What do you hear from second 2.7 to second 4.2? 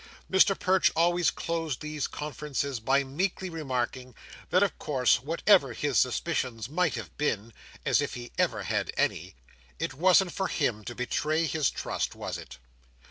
by meekly remarking,